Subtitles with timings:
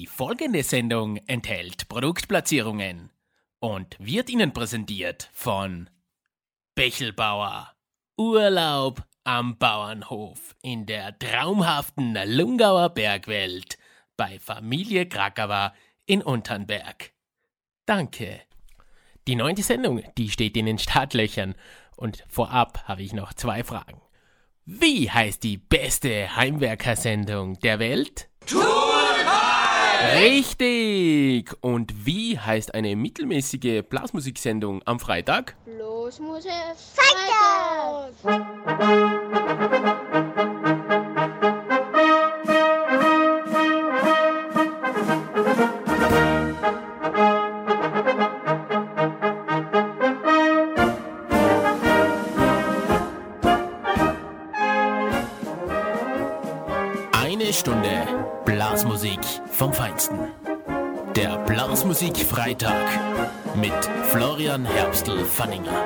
[0.00, 3.10] Die folgende Sendung enthält Produktplatzierungen
[3.58, 5.90] und wird Ihnen präsentiert von
[6.74, 7.74] Bechelbauer.
[8.16, 13.76] Urlaub am Bauernhof in der traumhaften Lungauer Bergwelt
[14.16, 15.74] bei Familie Krakauer
[16.06, 17.12] in Unternberg.
[17.84, 18.40] Danke.
[19.28, 21.54] Die neunte Sendung, die steht in den Startlöchern
[21.94, 24.00] und vorab habe ich noch zwei Fragen.
[24.64, 28.30] Wie heißt die beste Heimwerkersendung der Welt?
[30.18, 31.52] Richtig!
[31.60, 35.56] Und wie heißt eine mittelmäßige Blasmusiksendung am Freitag?
[35.64, 36.50] Blasmusik
[36.94, 38.14] Freitag!
[60.00, 60.18] Feinsten.
[61.14, 62.86] Der Blasmusik Freitag
[63.54, 63.72] mit
[64.10, 65.84] Florian Herbstl-Fanninger.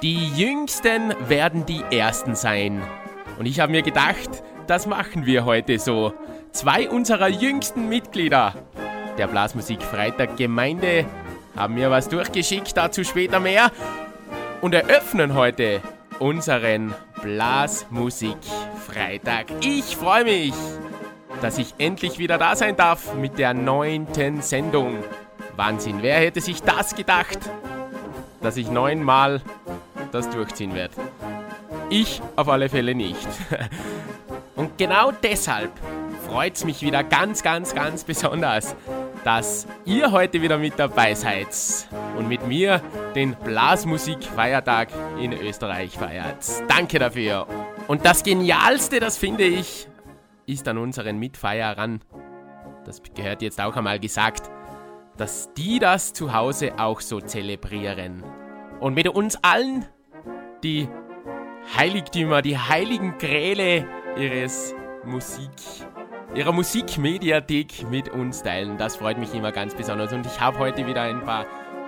[0.00, 2.82] Die Jüngsten werden die Ersten sein.
[3.38, 6.14] Und ich habe mir gedacht, das machen wir heute so.
[6.52, 8.54] Zwei unserer jüngsten Mitglieder
[9.18, 11.04] der Blasmusik Freitag Gemeinde
[11.54, 13.70] haben mir was durchgeschickt, dazu später mehr.
[14.62, 15.82] Und eröffnen heute
[16.18, 18.36] unseren Blasmusik
[18.84, 19.46] Freitag.
[19.60, 20.52] Ich freue mich,
[21.40, 24.98] dass ich endlich wieder da sein darf mit der neunten Sendung.
[25.54, 27.38] Wahnsinn, wer hätte sich das gedacht,
[28.40, 29.40] dass ich neunmal
[30.10, 30.94] das durchziehen werde?
[31.90, 33.28] Ich auf alle Fälle nicht.
[34.56, 35.70] Und genau deshalb
[36.28, 38.74] freut es mich wieder ganz, ganz, ganz besonders,
[39.24, 41.48] dass ihr heute wieder mit dabei seid
[42.16, 42.82] und mit mir
[43.14, 44.88] den Blasmusikfeiertag
[45.20, 46.44] in Österreich feiert.
[46.68, 47.46] Danke dafür.
[47.88, 49.88] Und das Genialste, das finde ich,
[50.46, 52.00] ist an unseren Mitfeierern,
[52.84, 54.50] das gehört jetzt auch einmal gesagt,
[55.16, 58.24] dass die das zu Hause auch so zelebrieren.
[58.80, 59.86] Und mit uns allen
[60.64, 60.88] die
[61.76, 63.86] Heiligtümer, die heiligen Gräle
[64.16, 65.50] ihres Musik
[66.34, 68.78] ihrer Musikmediathek mit uns teilen.
[68.78, 70.12] Das freut mich immer ganz besonders.
[70.12, 71.46] Und ich habe heute wieder ein paar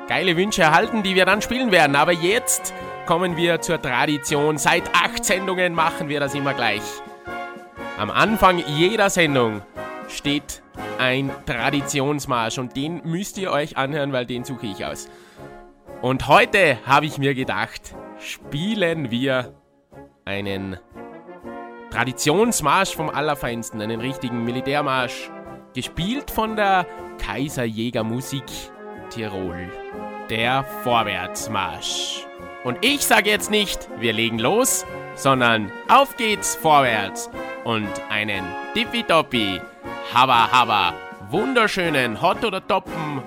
[0.08, 1.96] geile Wünsche erhalten, die wir dann spielen werden.
[1.96, 2.74] Aber jetzt
[3.06, 4.58] kommen wir zur Tradition.
[4.58, 6.82] Seit acht Sendungen machen wir das immer gleich.
[7.98, 9.62] Am Anfang jeder Sendung
[10.08, 10.62] steht
[10.98, 15.08] ein Traditionsmarsch und den müsst ihr euch anhören, weil den suche ich aus.
[16.02, 19.54] Und heute habe ich mir gedacht, spielen wir
[20.24, 20.78] einen
[21.94, 25.30] Traditionsmarsch vom Allerfeinsten, einen richtigen Militärmarsch,
[25.74, 26.86] gespielt von der
[27.24, 28.42] Kaiserjägermusik
[29.10, 29.70] Tirol.
[30.28, 32.26] Der Vorwärtsmarsch.
[32.64, 34.84] Und ich sage jetzt nicht, wir legen los,
[35.14, 37.30] sondern auf geht's vorwärts
[37.62, 38.44] und einen
[38.74, 39.60] Tippitoppi,
[40.12, 40.94] Haba Haba,
[41.30, 43.22] wunderschönen Hot oder Toppen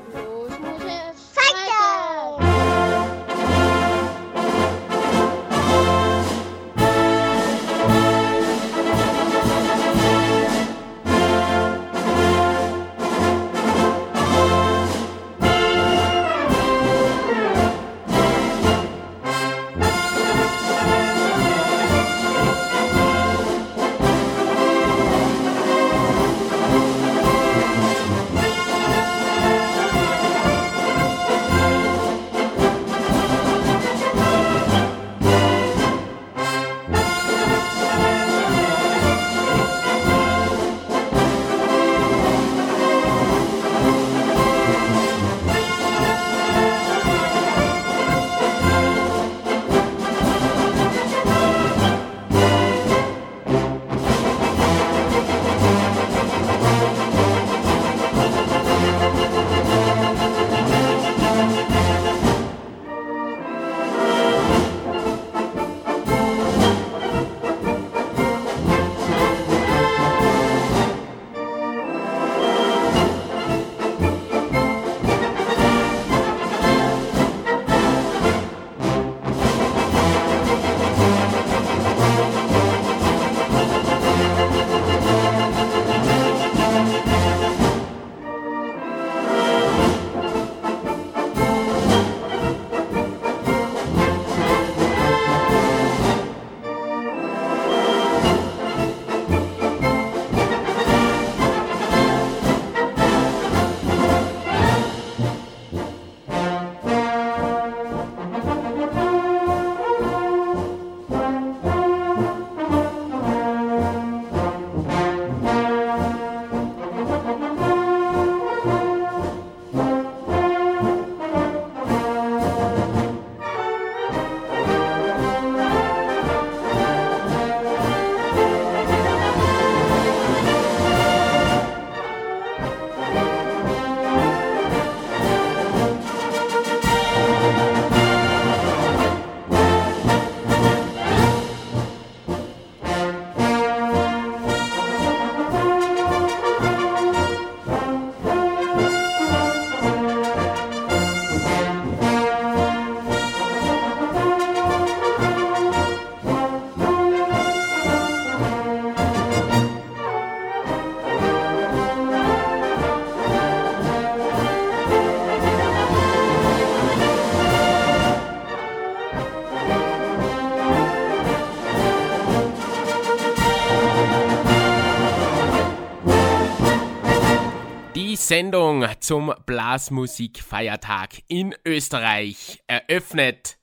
[178.27, 183.57] Sendung zum Blasmusikfeiertag in Österreich eröffnet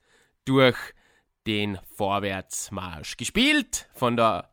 [0.46, 0.78] durch
[1.46, 3.19] den Vorwärtsmarsch.
[3.19, 4.49] Gespielt von der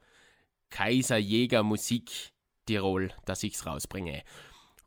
[0.69, 2.11] Kaiserjäger Musik
[2.65, 4.23] Tirol, dass ich's rausbringe.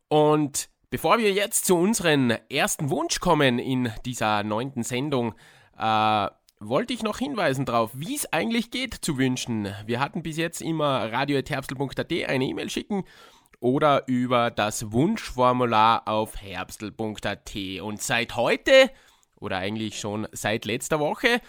[0.08, 5.34] Und bevor wir jetzt zu unserem ersten Wunsch kommen in dieser neunten Sendung,
[5.78, 6.28] äh,
[6.60, 9.72] wollte ich noch hinweisen darauf, wie es eigentlich geht zu wünschen.
[9.86, 13.04] Wir hatten bis jetzt immer radio.herbstel.at eine E-Mail schicken
[13.64, 17.56] oder über das Wunschformular auf herbstel.at.
[17.80, 18.90] Und seit heute,
[19.40, 21.40] oder eigentlich schon seit letzter Woche,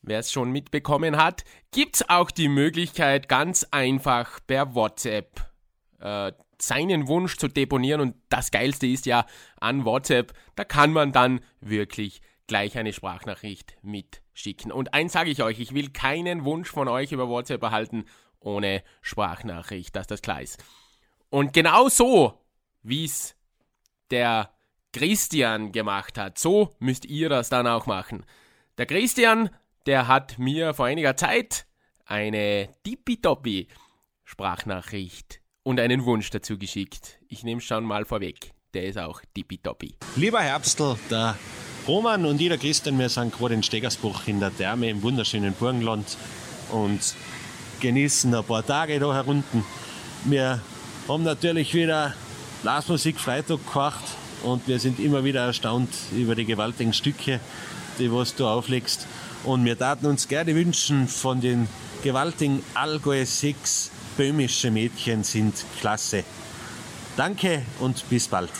[0.00, 5.48] wer es schon mitbekommen hat, gibt es auch die Möglichkeit, ganz einfach per WhatsApp
[5.98, 6.30] äh,
[6.62, 8.02] seinen Wunsch zu deponieren.
[8.02, 9.26] Und das Geilste ist ja
[9.60, 14.70] an WhatsApp, da kann man dann wirklich gleich eine Sprachnachricht mitschicken.
[14.70, 18.04] Und eins sage ich euch, ich will keinen Wunsch von euch über WhatsApp erhalten
[18.38, 20.62] ohne Sprachnachricht, dass das klar ist.
[21.30, 22.34] Und genau so,
[22.82, 23.34] wie es
[24.10, 24.50] der
[24.92, 28.24] Christian gemacht hat, so müsst ihr das dann auch machen.
[28.78, 29.50] Der Christian,
[29.86, 31.66] der hat mir vor einiger Zeit
[32.06, 33.68] eine tippitoppi
[34.24, 37.18] Sprachnachricht und einen Wunsch dazu geschickt.
[37.28, 38.52] Ich nehme schon mal vorweg.
[38.74, 39.96] Der ist auch tippitoppi.
[40.16, 41.38] Lieber Herbstl, der
[41.86, 45.54] Roman und ich, der Christian, wir sind gerade in Stegersbruch in der Therme im wunderschönen
[45.54, 46.16] Burgenland
[46.70, 47.14] und
[47.80, 49.64] genießen ein paar Tage da herunten.
[50.24, 50.60] Wir
[51.08, 52.14] haben natürlich wieder
[52.62, 54.04] Blasmusik Freitag gemacht
[54.42, 57.40] und wir sind immer wieder erstaunt über die gewaltigen Stücke,
[57.98, 59.06] die was du auflegst.
[59.44, 61.66] Und wir taten uns gerne wünschen von den
[62.02, 66.24] gewaltigen Allgäu 6 böhmische Mädchen sind klasse.
[67.16, 68.50] Danke und bis bald.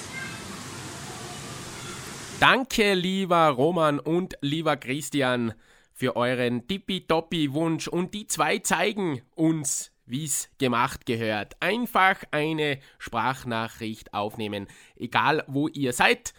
[2.41, 5.53] Danke, lieber Roman und lieber Christian,
[5.93, 7.89] für euren Tippitoppi-Wunsch.
[7.89, 11.60] Und die zwei zeigen uns, wie es gemacht gehört.
[11.60, 14.66] Einfach eine Sprachnachricht aufnehmen,
[14.96, 16.32] egal wo ihr seid.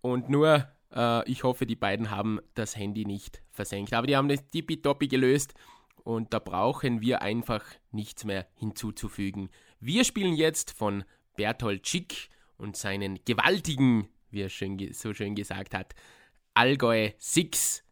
[0.00, 3.94] Und nur, äh, ich hoffe, die beiden haben das Handy nicht versenkt.
[3.94, 5.54] Aber die haben das tippitoppi gelöst
[6.02, 9.48] und da brauchen wir einfach nichts mehr hinzuzufügen.
[9.80, 11.04] Wir spielen jetzt von
[11.36, 12.28] Berthold Schick
[12.58, 15.94] und seinen gewaltigen, wie er schön, so schön gesagt hat,
[16.52, 17.82] Allgäu Six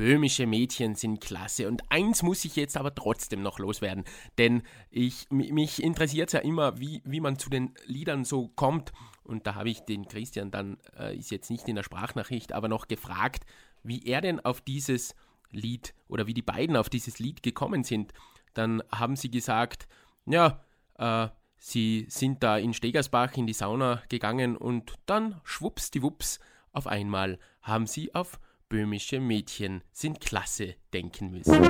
[0.00, 1.68] Böhmische Mädchen sind klasse.
[1.68, 4.04] Und eins muss ich jetzt aber trotzdem noch loswerden,
[4.38, 8.92] denn ich, mich interessiert es ja immer, wie, wie man zu den Liedern so kommt.
[9.24, 12.66] Und da habe ich den Christian dann, äh, ist jetzt nicht in der Sprachnachricht, aber
[12.66, 13.44] noch gefragt,
[13.82, 15.14] wie er denn auf dieses
[15.50, 18.14] Lied oder wie die beiden auf dieses Lied gekommen sind.
[18.54, 19.86] Dann haben sie gesagt,
[20.24, 20.64] ja,
[20.96, 21.28] äh,
[21.58, 26.40] sie sind da in Stegersbach in die Sauna gegangen und dann schwuppsdiwupps
[26.72, 31.60] auf einmal haben sie auf böhmische Mädchen sind klasse denken müssen.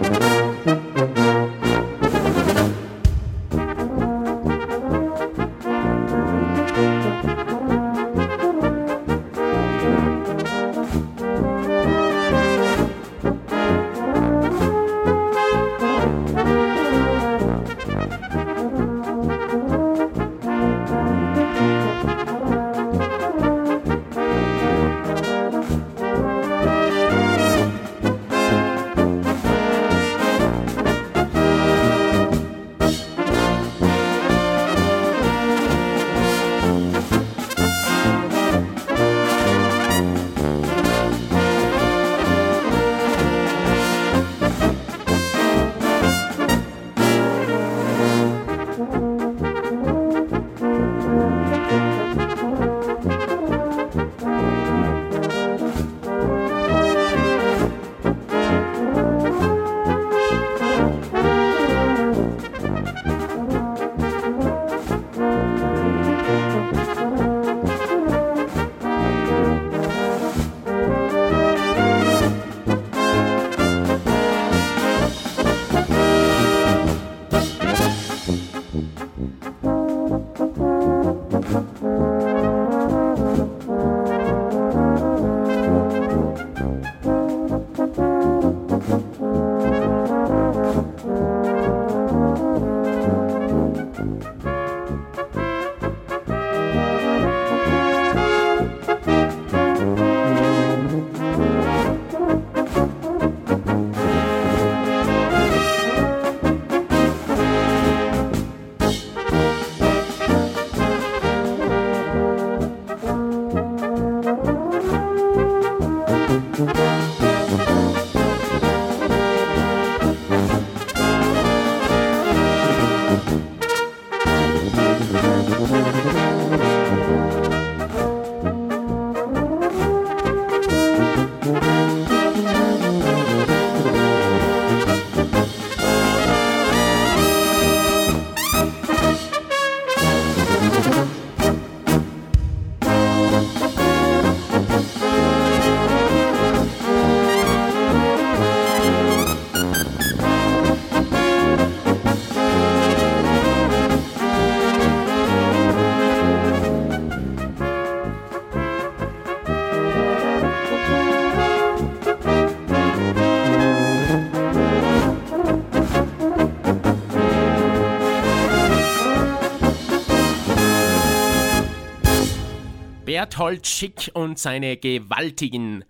[173.20, 175.84] Berthold Schick und seine gewaltigen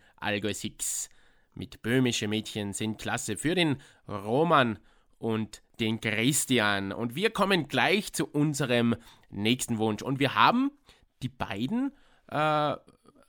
[0.52, 1.08] Six
[1.54, 4.80] mit böhmische Mädchen sind klasse für den Roman
[5.20, 6.90] und den Christian.
[6.90, 8.96] Und wir kommen gleich zu unserem
[9.30, 10.02] nächsten Wunsch.
[10.02, 10.72] Und wir haben
[11.22, 11.92] die beiden
[12.32, 12.74] äh,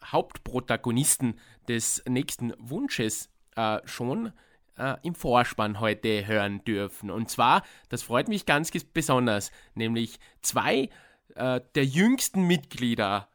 [0.04, 4.34] Hauptprotagonisten des nächsten Wunsches äh, schon
[4.80, 7.12] äh, im Vorspann heute hören dürfen.
[7.12, 10.90] Und zwar, das freut mich ganz besonders, nämlich zwei
[11.36, 13.28] äh, der jüngsten Mitglieder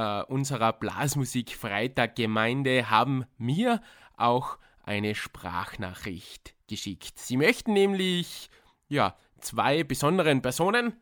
[0.00, 3.82] äh, unserer Blasmusik Freitag Gemeinde haben mir
[4.16, 7.18] auch eine Sprachnachricht geschickt.
[7.18, 8.48] Sie möchten nämlich
[8.88, 10.94] ja, zwei besonderen Personen,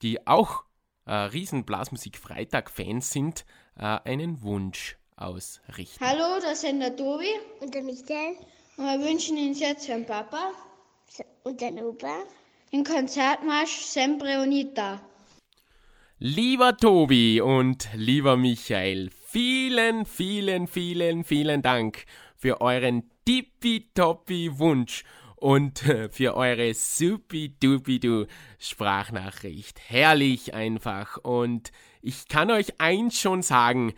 [0.00, 0.64] die auch
[1.04, 3.44] äh, riesen Blasmusik Freitag Fans sind,
[3.76, 6.02] äh, einen Wunsch ausrichten.
[6.04, 7.28] Hallo, das sind der Tobi
[7.60, 8.36] Und der Michael
[8.76, 10.50] und wir wünschen Ihnen jetzt für den Papa
[11.44, 12.22] und der Opa.
[12.72, 15.00] den Konzertmarsch Sempre Unita.
[16.26, 25.04] Lieber Tobi und lieber Michael, vielen, vielen, vielen, vielen Dank für euren tippitoppi Wunsch
[25.36, 28.24] und äh, für eure supi-dupi-du
[28.58, 29.78] Sprachnachricht.
[29.86, 31.18] Herrlich einfach.
[31.18, 33.92] Und ich kann euch eins schon sagen,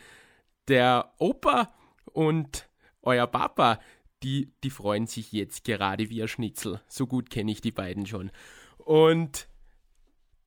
[0.67, 1.73] der Opa
[2.07, 2.69] und
[3.03, 3.79] euer Papa,
[4.25, 6.81] die, die freuen sich jetzt gerade wie ein Schnitzel.
[6.89, 8.33] So gut kenne ich die beiden schon.
[8.79, 9.47] Und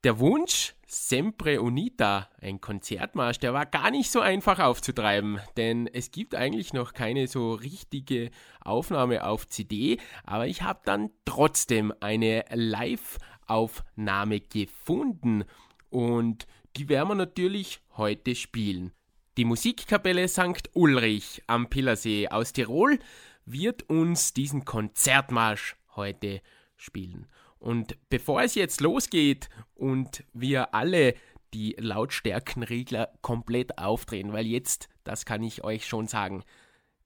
[0.04, 6.10] der Wunsch, Sempre Unita, ein Konzertmarsch, der war gar nicht so einfach aufzutreiben, denn es
[6.10, 12.44] gibt eigentlich noch keine so richtige Aufnahme auf CD, aber ich habe dann trotzdem eine
[12.52, 15.44] Live-Aufnahme gefunden
[15.92, 18.92] und die werden wir natürlich heute spielen.
[19.38, 20.72] Die Musikkapelle St.
[20.74, 22.98] Ulrich am Pillersee aus Tirol
[23.46, 26.42] wird uns diesen Konzertmarsch heute
[26.78, 27.28] spielen.
[27.60, 31.14] Und bevor es jetzt losgeht und wir alle
[31.54, 36.44] die Lautstärkenregler komplett aufdrehen, weil jetzt, das kann ich euch schon sagen,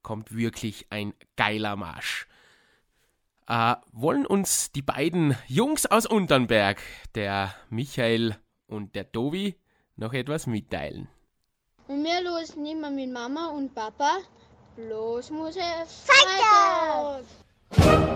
[0.01, 2.27] kommt wirklich ein geiler Marsch.
[3.47, 6.81] Äh, wollen uns die beiden Jungs aus Unternberg,
[7.15, 9.55] der Michael und der Tobi,
[9.95, 11.07] noch etwas mitteilen.
[11.87, 14.17] Und wir losen immer mit Mama und Papa.
[14.77, 17.25] Los muss es Freitag!
[17.69, 18.12] Freitag.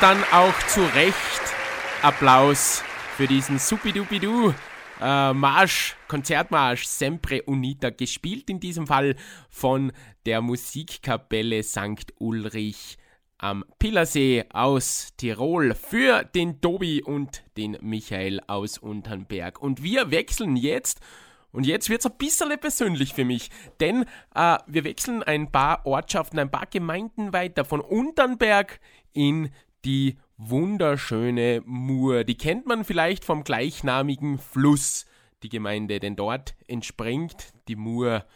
[0.00, 1.42] Dann auch zu Recht
[2.02, 2.82] Applaus
[3.16, 4.52] für diesen Supidupidu
[5.00, 9.16] äh, Marsch, Konzertmarsch Sempre Unita, gespielt in diesem Fall
[9.48, 9.92] von
[10.26, 12.12] der Musikkapelle St.
[12.18, 12.98] Ulrich
[13.38, 19.60] am Pillersee aus Tirol für den Tobi und den Michael aus Unternberg.
[19.60, 21.00] Und wir wechseln jetzt
[21.52, 24.04] und jetzt wird es ein bisschen persönlich für mich, denn
[24.34, 28.78] äh, wir wechseln ein paar Ortschaften, ein paar Gemeinden weiter von Unternberg
[29.14, 29.50] in
[29.86, 32.24] die wunderschöne Mur.
[32.24, 35.06] Die kennt man vielleicht vom gleichnamigen Fluss,
[35.44, 38.26] die Gemeinde, denn dort entspringt die Mur.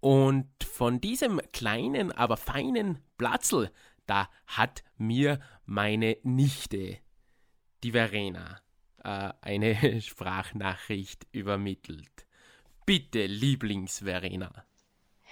[0.00, 3.70] Und von diesem kleinen, aber feinen Platzl,
[4.06, 6.98] da hat mir meine Nichte,
[7.84, 8.60] die Verena,
[9.04, 12.26] äh, eine Sprachnachricht übermittelt.
[12.86, 14.64] Bitte, Lieblings-Verena.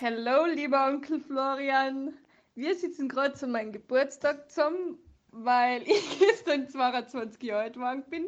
[0.01, 2.15] Hallo, lieber Onkel Florian.
[2.55, 4.99] Wir sitzen gerade zu meinem Geburtstag zusammen,
[5.44, 8.27] weil ich gestern 22 Jahre alt geworden bin.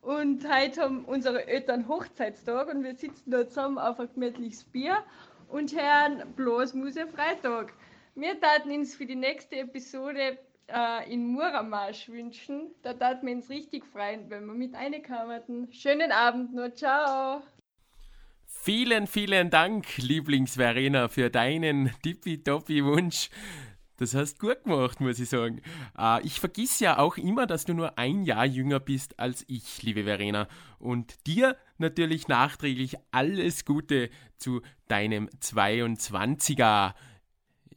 [0.00, 5.04] Und heute haben unsere Eltern Hochzeitstag und wir sitzen da zusammen auf ein gemütliches Bier
[5.48, 7.72] und hören bloß Muse Freitag.
[8.14, 12.72] Wir taten uns für die nächste Episode äh, in Muramarsch wünschen.
[12.82, 15.72] Da taten wir uns richtig freuen, wenn wir mit reinkommen.
[15.72, 17.42] Schönen Abend noch, ciao!
[18.44, 23.30] Vielen, vielen Dank, Lieblingsverena, für deinen tippitoppi-Wunsch.
[24.02, 25.62] Das hast gut gemacht, muss ich sagen.
[25.96, 29.80] Äh, ich vergiss ja auch immer, dass du nur ein Jahr jünger bist als ich,
[29.84, 30.48] liebe Verena.
[30.80, 36.94] Und dir natürlich nachträglich alles Gute zu deinem 22er.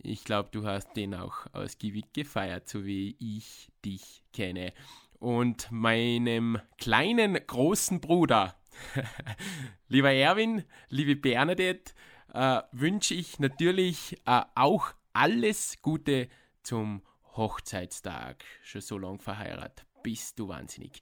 [0.02, 4.74] Ich glaube, du hast den auch ausgiebig gefeiert, so wie ich dich kenne.
[5.20, 8.56] Und meinem kleinen großen Bruder,
[9.90, 11.94] Lieber Erwin, liebe Bernadette,
[12.34, 16.28] äh, wünsche ich natürlich äh, auch alles Gute
[16.62, 17.02] zum
[17.36, 18.44] Hochzeitstag.
[18.64, 19.86] Schon so lange verheiratet.
[20.04, 21.02] Bist du wahnsinnig.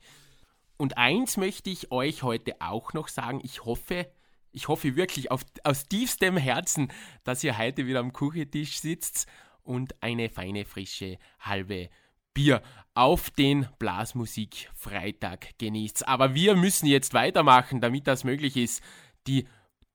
[0.78, 3.42] Und eins möchte ich euch heute auch noch sagen.
[3.44, 4.08] Ich hoffe,
[4.52, 6.92] ich hoffe wirklich auf, aus tiefstem Herzen,
[7.24, 9.28] dass ihr heute wieder am Kuchentisch sitzt
[9.64, 11.90] und eine feine, frische halbe
[12.34, 12.62] Bier
[12.96, 16.08] auf den Blasmusik Freitag genießt.
[16.08, 18.84] Aber wir müssen jetzt weitermachen, damit das möglich ist.
[19.28, 19.48] Die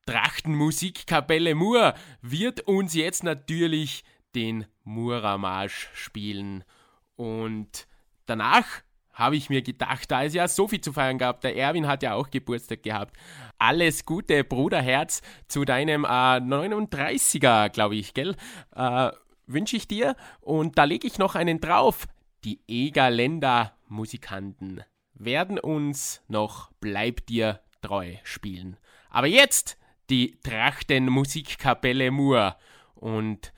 [0.09, 1.93] Trachtenmusikkapelle Mur
[2.23, 6.65] wird uns jetzt natürlich den Muramarsch spielen.
[7.17, 7.87] Und
[8.25, 8.65] danach
[9.13, 12.03] habe ich mir gedacht, da es ja so viel zu feiern gab, der Erwin hat
[12.03, 13.19] ja auch Geburtstag gehabt.
[13.59, 18.35] Alles Gute, Bruderherz, zu deinem äh, 39er, glaube ich, gell?
[18.75, 19.11] Äh,
[19.47, 20.17] Wünsche ich dir.
[20.41, 22.07] Und da lege ich noch einen drauf.
[22.45, 28.79] Die Egerländer Musikanten werden uns noch Bleib dir treu spielen.
[29.11, 29.78] Aber jetzt
[30.11, 32.57] die Trachten Musikkapelle Mur
[32.95, 33.53] und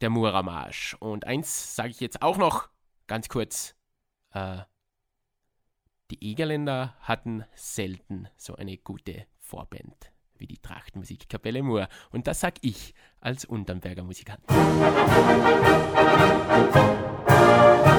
[0.00, 0.94] der Muramarsch.
[1.00, 2.68] Und eins sage ich jetzt auch noch
[3.06, 3.74] ganz kurz.
[4.32, 4.58] Äh,
[6.10, 11.88] die Egerländer hatten selten so eine gute Vorband wie die Trachtenmusikkapelle Mur.
[12.10, 14.40] Und das sag ich als Unternberger Musikant.
[17.54, 17.93] Heimat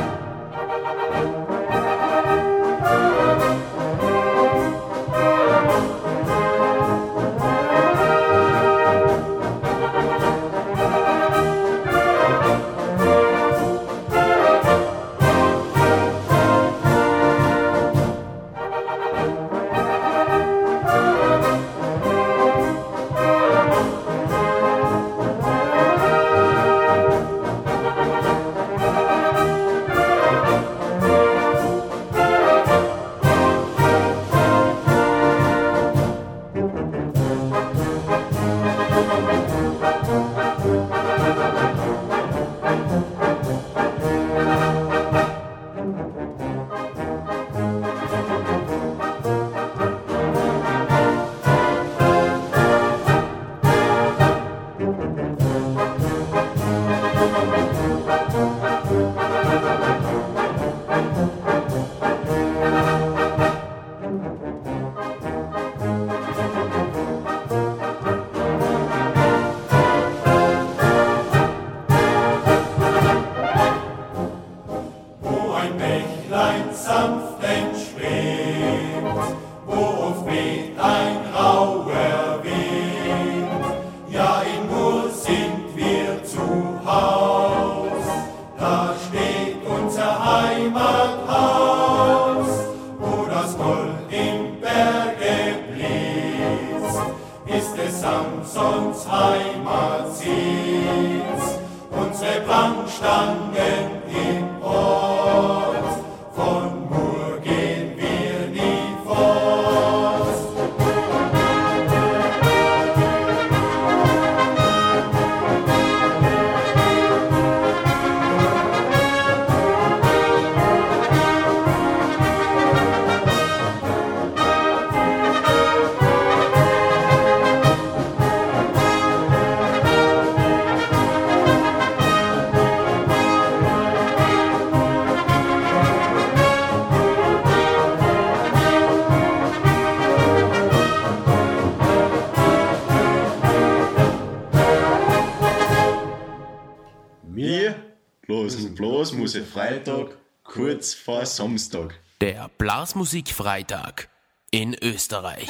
[152.95, 154.07] Der Blasmusikfreitag
[154.51, 155.49] in Österreich.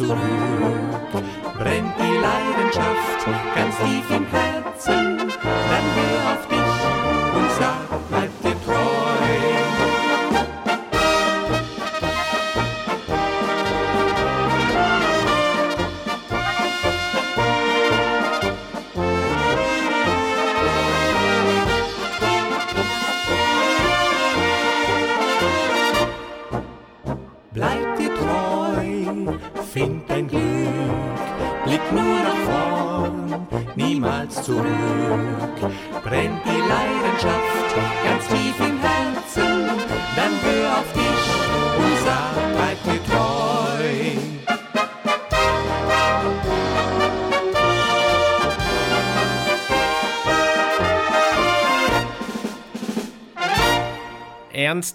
[0.00, 0.59] surur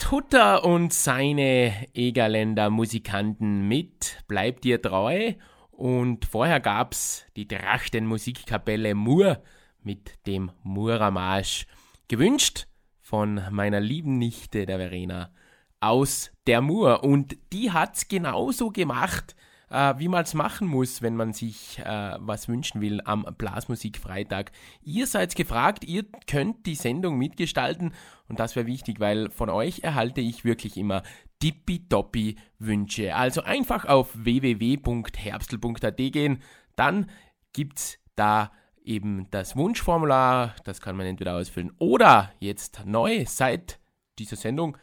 [0.05, 5.33] Ernst Hutter und seine Egerländer Musikanten mit Bleibt dir treu.
[5.71, 9.41] Und vorher gab's die Trachtenmusikkapelle Mur
[9.81, 11.65] mit dem Murermarsch.
[12.07, 12.67] Gewünscht
[13.01, 15.31] von meiner lieben Nichte, der Verena,
[15.79, 17.03] aus der Mur.
[17.03, 19.35] Und die hat's genauso gemacht
[19.69, 24.51] äh, wie man es machen muss, wenn man sich äh, was wünschen will am Blasmusikfreitag.
[24.81, 27.93] Ihr seid gefragt, ihr könnt die Sendung mitgestalten
[28.27, 31.03] und das wäre wichtig, weil von euch erhalte ich wirklich immer
[31.39, 33.15] tippitoppi Wünsche.
[33.15, 36.41] Also einfach auf www.herbstl.at gehen,
[36.75, 37.09] dann
[37.53, 38.51] gibt's da
[38.83, 43.79] eben das Wunschformular, das kann man entweder ausfüllen oder jetzt neu seit
[44.19, 44.77] dieser Sendung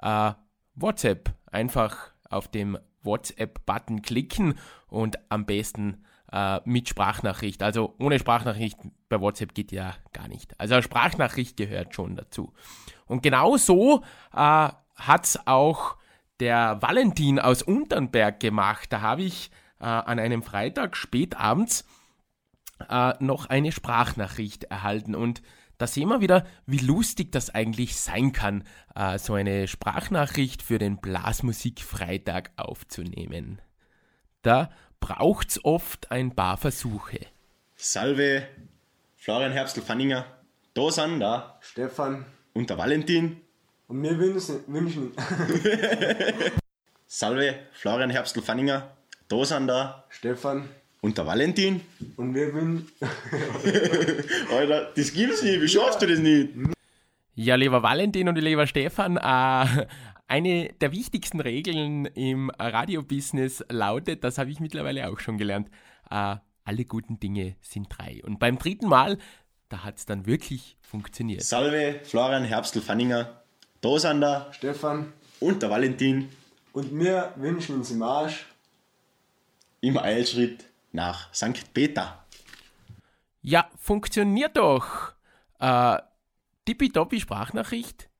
[0.00, 0.32] äh,
[0.74, 4.58] WhatsApp einfach auf dem WhatsApp-Button klicken
[4.88, 7.62] und am besten äh, mit Sprachnachricht.
[7.62, 10.58] Also ohne Sprachnachricht bei WhatsApp geht ja gar nicht.
[10.60, 12.52] Also Sprachnachricht gehört schon dazu.
[13.06, 15.96] Und genau so äh, hat es auch
[16.40, 18.92] der Valentin aus Unternberg gemacht.
[18.92, 21.84] Da habe ich äh, an einem Freitag spät abends
[22.88, 25.42] äh, noch eine Sprachnachricht erhalten und
[25.78, 28.64] da sehen wir wieder, wie lustig das eigentlich sein kann,
[28.94, 33.62] äh, so eine Sprachnachricht für den Blasmusikfreitag aufzunehmen.
[34.42, 37.20] Da braucht's oft ein paar Versuche.
[37.76, 38.46] Salve,
[39.16, 40.26] Florian Herbstl-Fanninger.
[40.74, 43.40] Da sind da Stefan und der Valentin.
[43.86, 44.60] Und wir wünschen.
[44.66, 45.12] wünschen.
[47.06, 48.96] Salve, Florian Herbstl-Fanninger.
[49.28, 50.68] Da sind da Stefan
[51.00, 51.80] Und der Valentin?
[52.16, 52.88] Und wir wünschen.
[54.50, 55.60] Alter, das gibt's nicht.
[55.60, 56.50] Wie schaffst du das nicht?
[57.34, 59.86] Ja, lieber Valentin und lieber Stefan, äh,
[60.26, 65.68] eine der wichtigsten Regeln im Radiobusiness lautet, das habe ich mittlerweile auch schon gelernt,
[66.10, 68.20] äh, alle guten Dinge sind drei.
[68.24, 69.18] Und beim dritten Mal,
[69.68, 71.42] da hat es dann wirklich funktioniert.
[71.42, 73.40] Salve, Florian Herbstl-Fanninger,
[73.80, 75.12] da sind der Stefan.
[75.40, 76.28] und der Valentin
[76.72, 78.46] Und wir wünschen uns im Arsch.
[79.80, 81.72] im Eilschritt nach St.
[81.72, 82.24] Peter.
[83.42, 85.12] Ja, funktioniert doch.
[85.58, 85.98] Äh,
[87.20, 88.10] Sprachnachricht.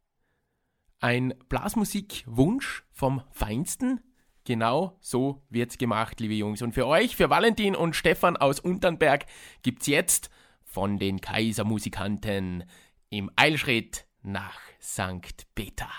[1.01, 4.01] Ein Blasmusikwunsch vom Feinsten.
[4.45, 6.63] Genau so wird's gemacht, liebe Jungs.
[6.63, 9.27] Und für euch, für Valentin und Stefan aus Unternberg,
[9.63, 10.31] gibt's jetzt
[10.65, 12.65] von den Kaisermusikanten
[13.11, 15.47] im Eilschritt nach St.
[15.55, 15.91] Peter.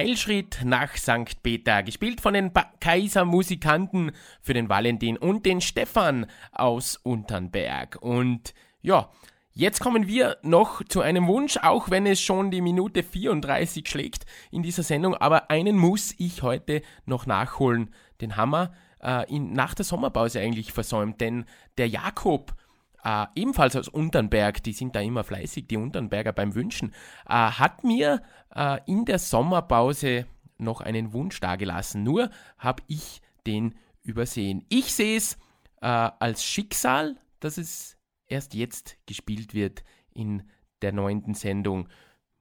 [0.00, 1.42] Eilschritt nach St.
[1.42, 7.98] Peter, gespielt von den ba Kaisermusikanten für den Valentin und den Stefan aus Unternberg.
[8.00, 9.10] Und ja,
[9.52, 14.24] jetzt kommen wir noch zu einem Wunsch, auch wenn es schon die Minute 34 schlägt
[14.50, 17.92] in dieser Sendung, aber einen muss ich heute noch nachholen.
[18.22, 21.44] Den Hammer äh, in, nach der Sommerpause eigentlich versäumt, denn
[21.76, 22.54] der Jakob,
[23.04, 26.92] äh, ebenfalls aus Unternberg, die sind da immer fleißig, die Unternberger beim Wünschen,
[27.28, 28.22] äh, hat mir
[28.54, 30.26] äh, in der Sommerpause
[30.58, 32.02] noch einen Wunsch dargelassen.
[32.02, 34.64] Nur habe ich den übersehen.
[34.68, 35.38] Ich sehe es
[35.82, 37.96] als Schicksal, dass es
[38.26, 39.82] erst jetzt gespielt wird
[40.12, 40.42] in
[40.82, 41.88] der neunten Sendung.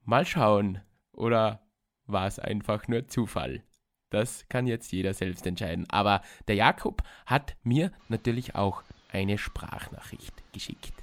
[0.03, 0.81] Mal schauen.
[1.13, 1.61] Oder
[2.05, 3.63] war es einfach nur Zufall?
[4.09, 5.85] Das kann jetzt jeder selbst entscheiden.
[5.89, 10.93] Aber der Jakob hat mir natürlich auch eine Sprachnachricht geschickt.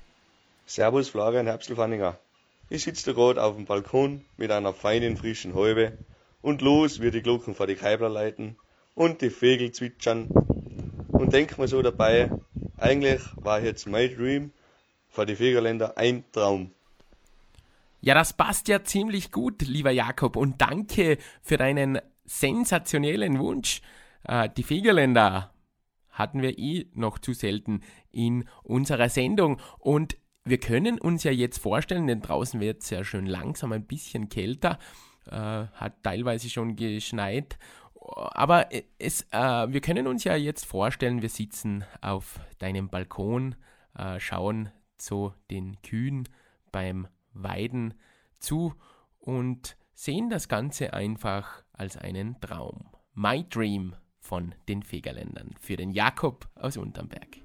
[0.67, 2.19] Servus Florian Herbstelfanninger.
[2.69, 5.97] Ich sitze gerade auf dem Balkon mit einer feinen frischen Häube
[6.43, 8.57] und los wie die Glocken vor die Keibler leiten
[8.95, 10.29] und die Vögel zwitschern
[11.09, 12.31] und denk mir so dabei,
[12.77, 14.51] eigentlich war jetzt mein Dream
[15.09, 16.73] vor die Vögelländer ein Traum.
[18.01, 23.81] Ja, das passt ja ziemlich gut, lieber Jakob, und danke für deinen sensationellen Wunsch.
[24.25, 25.51] Äh, die Fegerländer
[26.17, 29.61] hatten wir eh noch zu selten in unserer Sendung.
[29.79, 33.87] Und wir können uns ja jetzt vorstellen, denn draußen wird es ja schön langsam ein
[33.87, 34.79] bisschen kälter,
[35.27, 37.59] äh, hat teilweise schon geschneit,
[38.15, 43.57] aber es, äh, wir können uns ja jetzt vorstellen, wir sitzen auf deinem Balkon,
[43.99, 46.29] äh, schauen zu den Kühen
[46.71, 47.95] beim Weiden
[48.39, 48.75] zu
[49.19, 52.89] und sehen das Ganze einfach als einen Traum.
[53.15, 53.97] My Dream
[54.27, 57.39] von den Fegerländern für den Jakob aus Unternberg.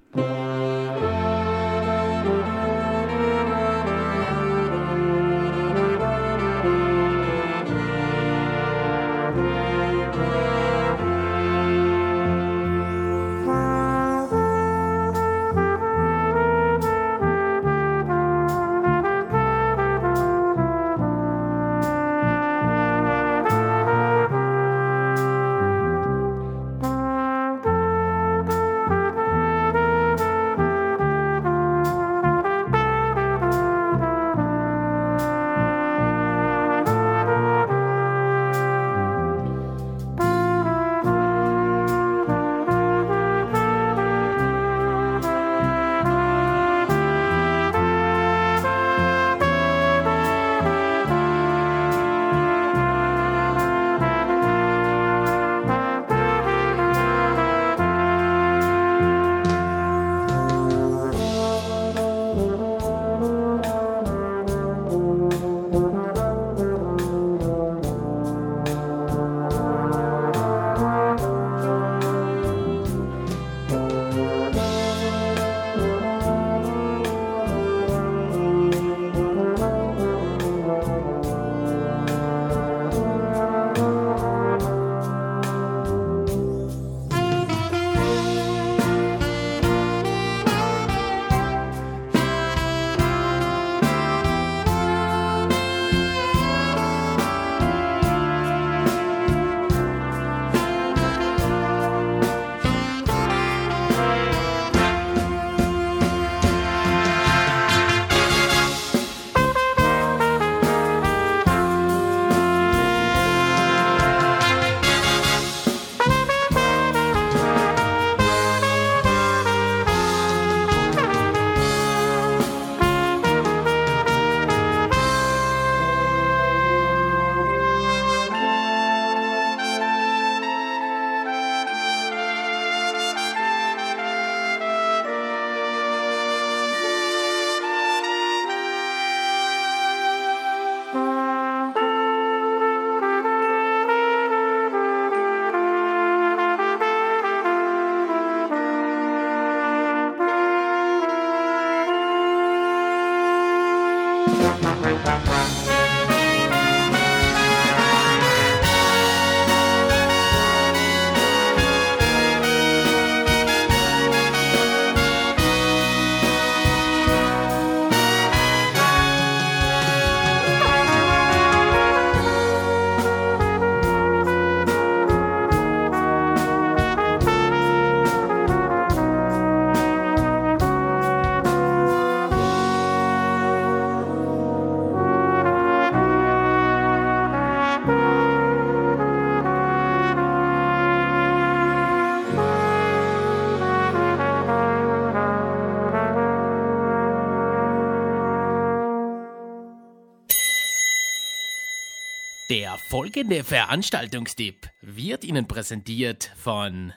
[202.92, 206.92] Folgende Veranstaltungstipp wird Ihnen präsentiert von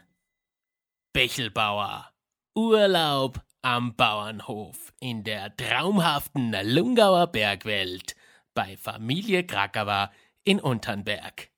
[1.13, 2.11] Bechelbauer.
[2.53, 8.17] Urlaub am Bauernhof in der traumhaften Lungauer Bergwelt
[8.53, 10.11] bei Familie Krakauer
[10.43, 11.49] in Unternberg.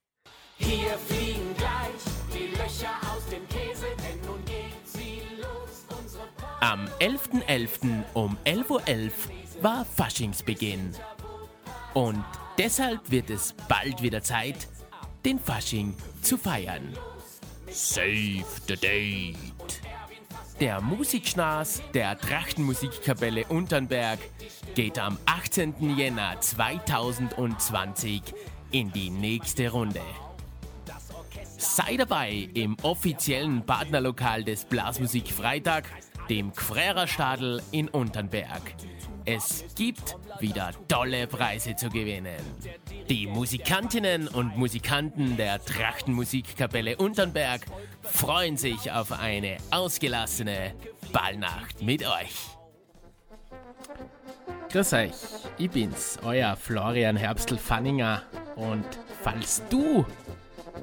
[0.59, 6.27] Hier fliegen gleich die Löcher aus dem Käse, denn nun geht sie los, unsere
[6.59, 8.03] Am 11.11.
[8.03, 8.03] .11.
[8.13, 9.11] um 11.11 Uhr .11
[9.63, 10.93] war Faschingsbeginn.
[11.95, 12.23] Und
[12.57, 14.67] deshalb wird es bald wieder Zeit,
[15.25, 16.93] den Fasching zu feiern.
[17.69, 19.81] Save the date!
[20.59, 24.17] Der Musikschnaß der Trachtenmusikkapelle Unternberg
[24.73, 25.95] geht am 18.
[25.95, 28.23] Jänner 2020
[28.71, 30.01] in die nächste Runde.
[31.57, 35.85] Sei dabei im offiziellen Partnerlokal des Blasmusik Freitag,
[36.27, 38.61] dem Gfrererstadel in Unternberg.
[39.29, 42.39] Es gibt wieder tolle Preise zu gewinnen.
[43.09, 47.65] Die Musikantinnen und Musikanten der Trachtenmusikkapelle Unternberg
[48.03, 50.73] freuen sich auf eine ausgelassene
[51.11, 52.37] Ballnacht mit euch.
[54.69, 55.11] Grüß euch,
[55.57, 58.21] ich bin's, euer Florian Herbstl-Fanninger.
[58.55, 58.85] Und
[59.23, 60.05] falls du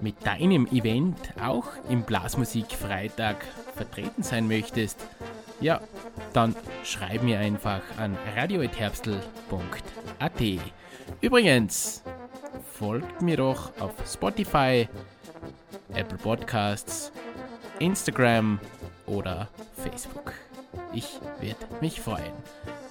[0.03, 3.43] mit deinem Event auch im Blasmusik Freitag
[3.75, 4.99] vertreten sein möchtest,
[5.65, 5.81] ja,
[6.35, 6.55] dann
[6.85, 10.43] schreib mir einfach an radioetherbstl.at.
[11.23, 12.03] Übrigens,
[12.79, 14.87] folgt mir doch auf Spotify,
[15.95, 17.11] Apple Podcasts,
[17.79, 18.61] Instagram
[19.07, 19.49] oder
[19.83, 20.35] Facebook.
[20.93, 22.35] Ich werde mich freuen.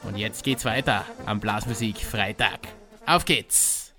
[0.04, 2.62] Und jetzt geht's weiter am Blasmusik Freitag.
[3.06, 3.94] Auf geht's!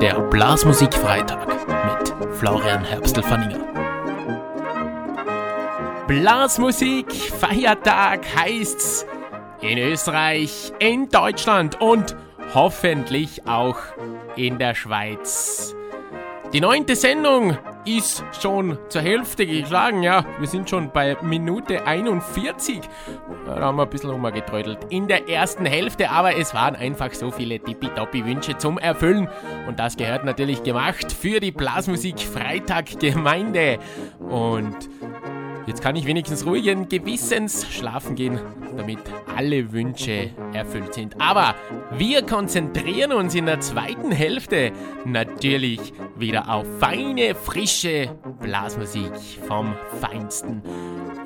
[0.00, 1.55] Der Blasmusik Freitag
[2.38, 3.58] Florian Herbstl-Fanninger.
[6.06, 9.06] Blasmusik, Feiertag heißt's
[9.62, 12.14] in Österreich, in Deutschland und
[12.52, 13.78] hoffentlich auch
[14.36, 15.74] in der Schweiz.
[16.52, 17.56] Die neunte Sendung
[17.86, 20.24] ist schon zur Hälfte geschlagen, ja.
[20.38, 22.80] Wir sind schon bei Minute 41.
[23.46, 27.30] Da haben wir ein bisschen rumgeträudelt in der ersten Hälfte, aber es waren einfach so
[27.30, 29.28] viele tippitoppi-Wünsche zum Erfüllen.
[29.68, 33.78] Und das gehört natürlich gemacht für die Blasmusik Freitag Gemeinde.
[34.18, 34.76] Und
[35.66, 38.38] Jetzt kann ich wenigstens ruhigen Gewissens schlafen gehen,
[38.76, 39.00] damit
[39.36, 41.20] alle Wünsche erfüllt sind.
[41.20, 41.56] Aber
[41.98, 44.70] wir konzentrieren uns in der zweiten Hälfte
[45.04, 49.10] natürlich wieder auf feine, frische Blasmusik
[49.48, 50.62] vom Feinsten.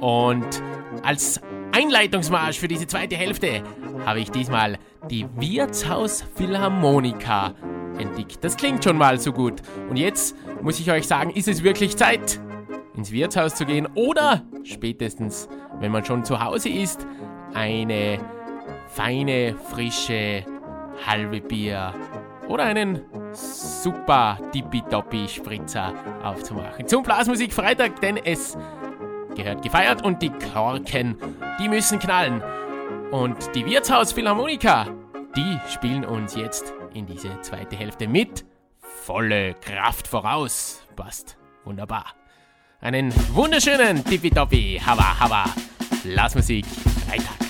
[0.01, 0.63] Und
[1.03, 3.63] als Einleitungsmarsch für diese zweite Hälfte
[4.07, 4.79] habe ich diesmal
[5.11, 7.55] die Wirtshaus Philharmonika
[7.99, 8.43] entdeckt.
[8.43, 9.61] Das klingt schon mal so gut.
[9.91, 12.41] Und jetzt muss ich euch sagen, ist es wirklich Zeit,
[12.95, 17.07] ins Wirtshaus zu gehen oder spätestens, wenn man schon zu Hause ist,
[17.55, 18.19] eine
[18.89, 20.45] feine, frische
[21.07, 21.95] halbe Bier
[22.49, 26.87] oder einen super tippitoppi Spritzer aufzumachen.
[26.87, 28.59] Zum Blasmusik Freitag, denn es
[29.37, 31.17] gehört gefeiert und die Korken,
[31.61, 32.43] die müssen knallen.
[33.13, 34.87] Und die Wirtshaus Philharmonika,
[35.37, 38.45] die spielen uns jetzt in diese zweite Hälfte mit
[38.81, 40.87] volle Kraft voraus.
[40.97, 42.20] Passt wunderbar.
[42.83, 45.45] Einen wunderschönen Tippitoppi, Hava Hava,
[46.03, 46.65] Blasmusik,
[47.07, 47.50] Freitag.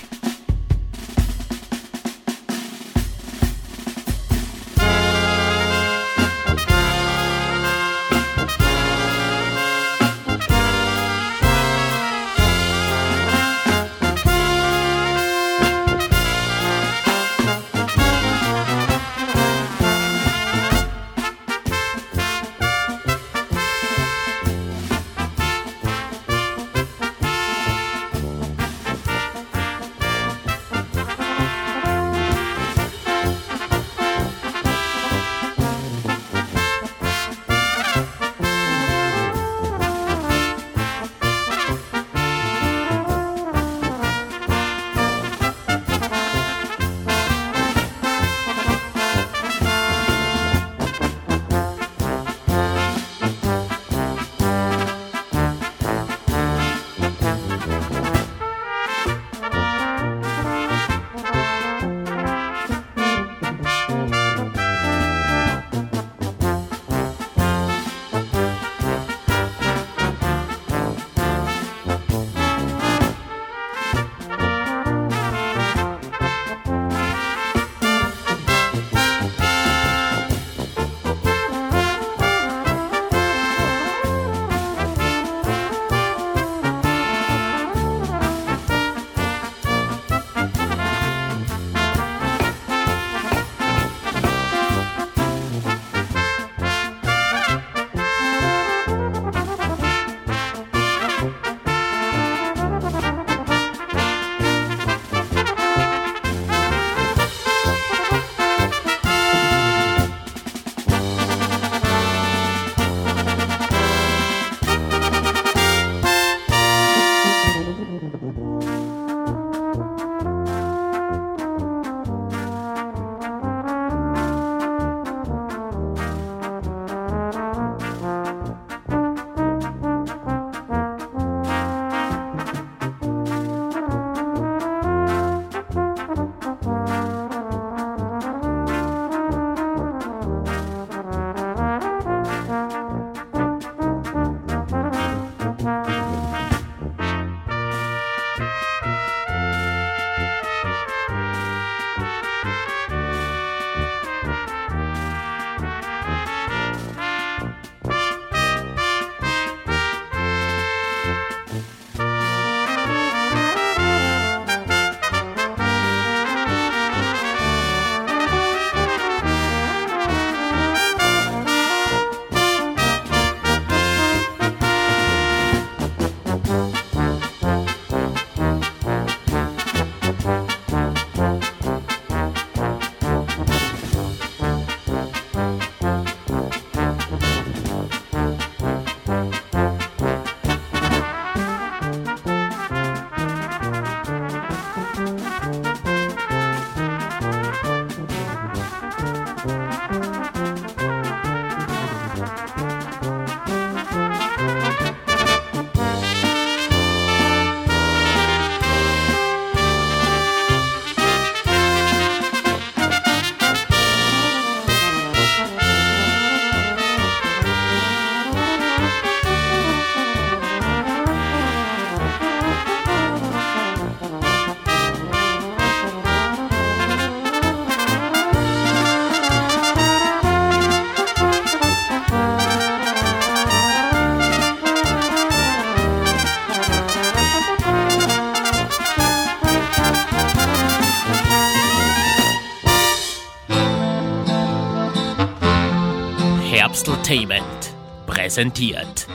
[247.10, 247.74] Herbsteltainment
[248.06, 249.08] präsentiert.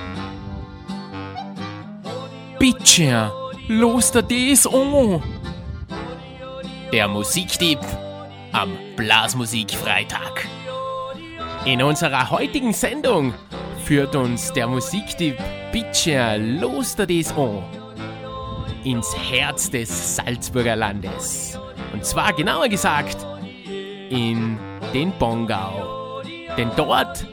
[2.60, 3.32] Bitte,
[3.70, 5.24] los dir das!
[6.92, 7.80] Der Musiktipp
[8.52, 10.46] am Blasmusikfreitag.
[11.64, 13.34] In unserer heutigen Sendung
[13.86, 15.38] führt uns der Musiktipp
[15.72, 17.64] Bitte, los dir das
[18.84, 21.58] ins Herz des Salzburger Landes.
[21.94, 23.26] Und zwar genauer gesagt
[24.10, 24.60] in
[24.94, 26.22] den Bongau.
[26.58, 27.26] Denn dort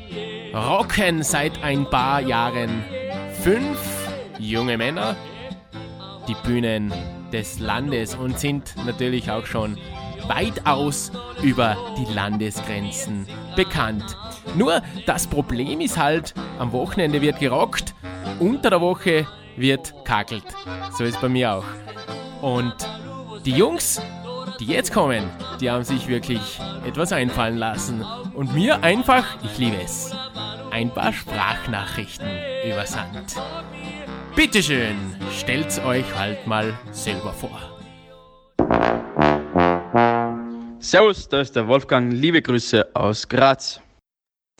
[0.55, 2.85] rocken seit ein paar Jahren
[3.43, 3.79] fünf
[4.39, 5.17] junge Männer
[6.29, 6.93] die Bühnen
[7.33, 9.79] des Landes und sind natürlich auch schon
[10.29, 11.11] weitaus
[11.43, 13.27] über die Landesgrenzen
[13.57, 14.17] bekannt.
[14.55, 17.95] Nur das Problem ist halt, am Wochenende wird gerockt,
[18.39, 19.27] unter der Woche
[19.57, 20.45] wird kakelt.
[20.97, 21.65] So ist bei mir auch.
[22.43, 22.75] Und
[23.45, 24.01] die Jungs,
[24.63, 25.29] die jetzt kommen,
[25.61, 30.15] die haben sich wirklich etwas einfallen lassen und mir einfach, ich liebe es,
[30.71, 32.29] ein paar Sprachnachrichten
[32.65, 33.35] übersandt.
[34.37, 34.97] Bitteschön,
[35.37, 37.59] stellt's euch halt mal selber vor.
[40.79, 42.13] Servus, da ist der Wolfgang.
[42.13, 43.81] Liebe Grüße aus Graz.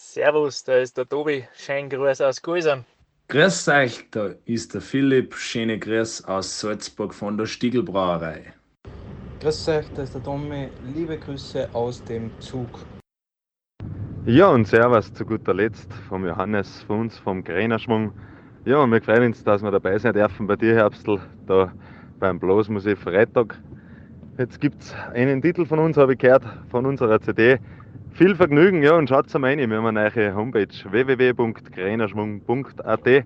[0.01, 1.47] Servus, da ist der Tobi.
[1.57, 2.85] Schönen Gruß aus Gulsam.
[3.29, 5.37] Grüß euch, da ist der Philipp.
[5.37, 8.53] Schöne Grüß aus Salzburg von der Stiegelbrauerei.
[9.43, 10.69] Grüß euch, da ist der Tommy.
[10.95, 12.69] Liebe Grüße aus dem Zug.
[14.25, 18.13] Ja, und Servus zu guter Letzt vom Johannes, von uns, vom Gränerschwung.
[18.65, 21.19] Ja, und wir freuen uns, dass wir dabei sein dürfen bei dir, Herbstl,
[21.49, 21.73] da
[22.21, 23.59] beim Blasmusik Freitag.
[24.39, 27.59] Jetzt gibt es einen Titel von uns, habe ich gehört, von unserer CD.
[28.13, 29.59] Viel Vergnügen, ja, und schaut mal rein.
[29.59, 33.25] Wir haben eine neue Homepage www.gränerschwung.at.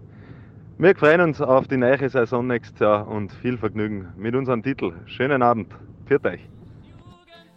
[0.78, 4.94] Wir freuen uns auf die neue Saison nächstes Jahr und viel Vergnügen mit unserem Titel.
[5.04, 5.76] Schönen Abend.
[6.07, 6.40] Für euch.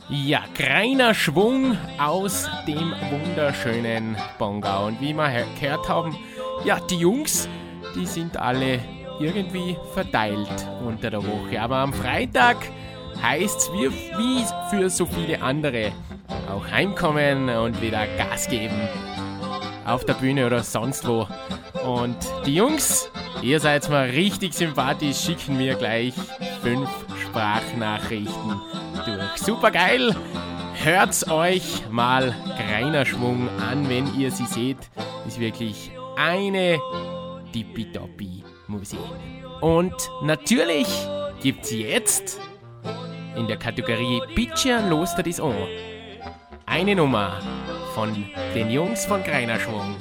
[0.10, 4.88] Ja, greiner Schwung aus dem wunderschönen Bongau.
[4.88, 6.18] Und wie wir gehört haben,
[6.66, 7.47] ja, die Jungs,
[7.95, 8.80] die sind alle
[9.20, 11.62] irgendwie verteilt unter der Woche.
[11.62, 12.58] Aber am Freitag
[13.22, 15.91] heißt es wie für so viele andere
[16.50, 18.80] auch heimkommen und wieder Gas geben.
[19.86, 21.28] Auf der Bühne oder sonst wo.
[21.86, 23.12] Und die Jungs,
[23.43, 26.14] ihr seid mal richtig sympathisch, schicken mir gleich
[26.62, 26.89] fünf
[27.30, 28.62] Sprachnachrichten
[29.06, 29.38] durch.
[29.38, 30.16] Super geil!
[30.84, 34.78] Hört's euch mal Greiner Schwung an, wenn ihr sie seht.
[35.28, 36.80] Ist wirklich eine
[37.54, 39.00] tippitoppi Musik.
[39.62, 40.88] Und natürlich
[41.42, 42.40] gibt's jetzt
[43.36, 45.56] in der Kategorie Pitcher Loster is On
[46.66, 47.40] eine Nummer
[47.96, 48.16] von
[48.54, 49.96] den Jungs von Greinerschwung.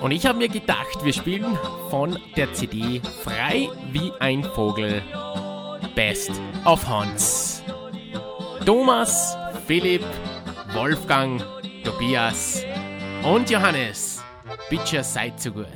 [0.00, 1.58] Und ich habe mir gedacht, wir spielen
[1.90, 5.02] von der CD Frei wie ein Vogel
[5.98, 6.30] Best
[6.64, 7.60] of Hans.
[8.64, 9.34] Thomas,
[9.66, 10.04] Philipp,
[10.72, 11.42] Wolfgang,
[11.82, 12.62] Tobias
[13.24, 14.22] und Johannes.
[14.70, 15.66] Bitte seid so gut.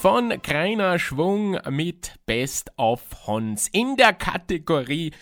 [0.00, 5.12] Von Kreiner Schwung mit Best of Hans in der Kategorie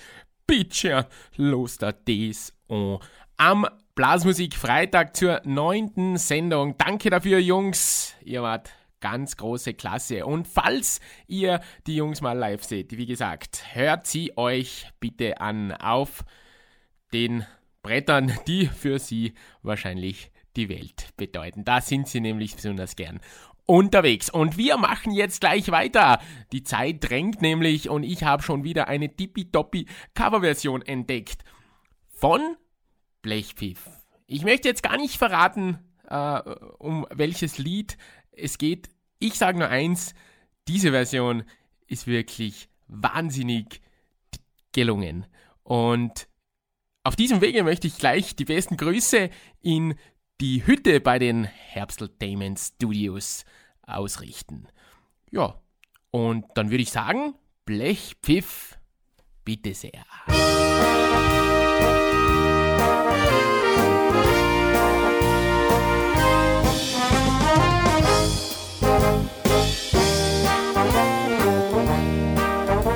[0.47, 3.01] Bitte los da das an.
[3.39, 3.67] Am
[3.97, 6.79] Blasmusik Freitag zur neunten Sendung.
[6.79, 8.15] Danke dafür, Jungs.
[8.23, 8.71] Ihr wart
[9.01, 10.25] ganz große Klasse.
[10.25, 15.73] Und falls ihr die Jungs mal live seht, wie gesagt, hört sie euch bitte an
[15.73, 16.25] auf
[17.13, 17.45] den
[17.83, 21.65] Brettern, die für sie wahrscheinlich die Welt bedeuten.
[21.65, 23.21] Da sind sie nämlich besonders gern
[23.69, 24.31] unterwegs.
[24.31, 26.21] Und wir machen jetzt gleich weiter.
[26.53, 31.45] Die Zeit drängt nämlich und ich habe schon wieder eine tippitoppi Coverversion entdeckt.
[32.09, 32.57] Von
[33.21, 33.89] Blechpfiff.
[34.27, 36.41] Ich möchte jetzt gar nicht verraten, äh,
[36.79, 37.99] um welches Lied
[38.33, 38.89] es geht.
[39.19, 40.15] Ich sage nur eins,
[40.67, 41.45] diese Version
[41.87, 43.83] ist wirklich wahnsinnig
[44.73, 45.27] gelungen.
[45.63, 46.27] Und
[47.05, 49.29] auf diesem Wege möchte ich gleich die besten Grüße
[49.61, 49.95] in
[50.41, 53.45] die Hütte bei den Herbsteltainment Studios
[53.83, 54.69] ausrichten.
[55.31, 55.61] Ja,
[56.11, 57.35] und dann würde ich sagen,
[57.65, 58.79] Blechpfiff,
[59.45, 60.05] bitte sehr.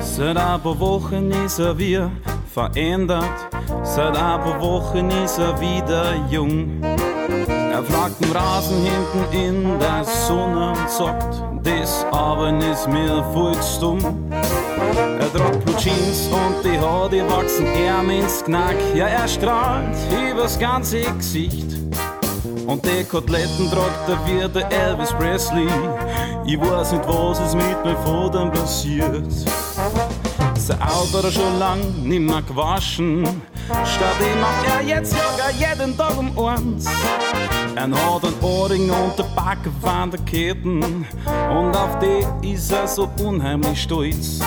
[0.01, 2.11] Seit ein paar Wochen ist er wieder
[2.53, 3.49] verändert,
[3.83, 6.92] seit ein paar Wochen ist er wieder jung.
[7.73, 13.59] Er flaggt im Rasen hinten in der Sonne und sagt, das Arbeiten ist mir voll
[13.61, 14.31] zu dumm.
[15.19, 18.75] Er tragt Blue Jeans und die Haare wachsen ihm ins Knack.
[18.93, 19.95] Ja, er strahlt
[20.29, 21.65] übers ganze Gesicht.
[22.67, 25.67] Und die Koteletten tragt er wie der Elvis Presley.
[26.45, 29.25] Ich weiß nicht, was ist mit meinem Vater passiert.
[30.65, 33.25] Sein Auto schon lang nimmer gewaschen.
[33.83, 36.85] Statt ihm macht er jetzt Yoga jeden Tag um eins.
[37.75, 41.05] Er hat einen Ohrring und der Backenwanderketten
[41.49, 44.39] und auf die ist er so unheimlich stolz.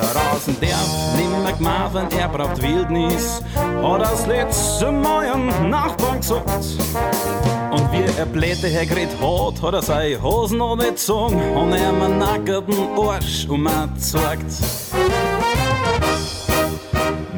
[0.00, 3.42] Der Rasen darf nimmer wenn er braucht Wildnis,
[3.82, 6.48] hat das letzte Mal einen Nachbarn gesagt.
[7.70, 11.40] Und wie er Blätter hergeredet hat, hat er seine Hosen noch nicht gezogen.
[11.54, 13.68] Und er einen nackerten Arsch um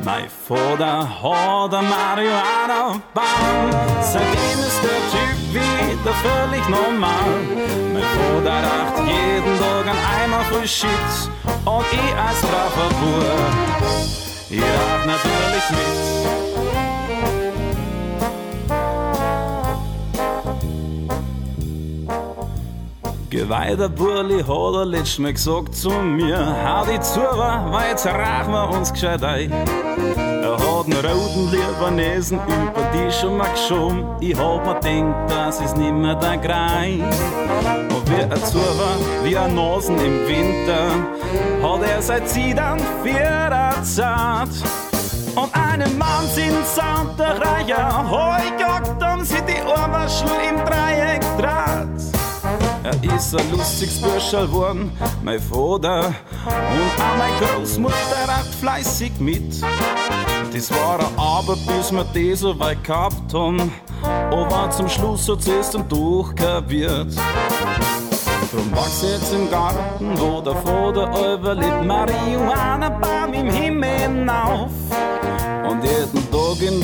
[0.02, 0.04] ihn gezeigt.
[0.04, 7.30] Mein Vater hat ein Marihuana-Baum, seitdem ist der Typ wieder völlig normal.
[7.92, 10.88] Mein Vater raucht jeden Tag ein Eimer voll Shit
[11.64, 13.82] und ich als braver Bub,
[14.50, 16.51] ich rauch natürlich mit.
[23.32, 28.52] Geweihter Burli hat er letztes Mal gesagt zu mir, hau die zu, weil jetzt rauchen
[28.52, 29.50] wir uns gescheit ein.
[29.50, 34.04] Er hat einen roten Libanesen über die schon mal geschoben.
[34.20, 37.00] Ich hab mir gedacht, das ist nimmer der Grein.
[37.88, 40.90] Und wie er zu war, wie ein Nasen im Winter,
[41.62, 44.50] hat er seit sie dann vierer Zeit.
[45.34, 50.61] Und einen Mann sind Soundreicher, heu jagt um sie die Ohrwaschel im
[53.02, 56.06] ist ein lustiges Bürscherl geworden, mein Vater.
[56.06, 59.62] Und auch meine Großmutter hat fleißig mit.
[60.52, 63.72] Das war er aber, bis wir die so weit gehabt haben.
[64.02, 67.14] Aber zum Schluss hat es dann durchkaviert.
[68.52, 74.70] Drum wachs jetzt im Garten, wo der Vater überlebt, Marihuana-Baum im Himmel hinauf.
[75.66, 76.21] Und jeden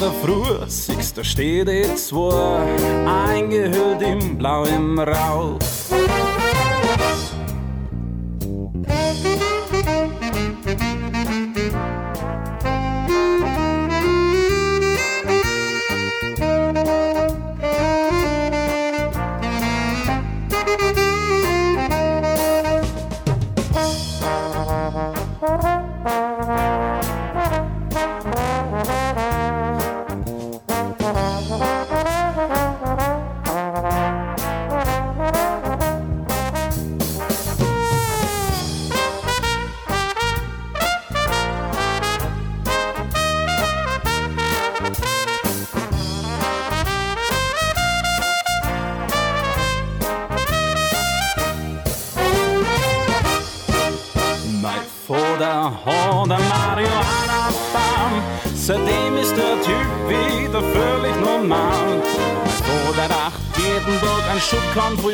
[0.00, 2.66] der Früh siehst du, steht die zwei,
[3.06, 5.58] eingehüllt im blauen Rauch.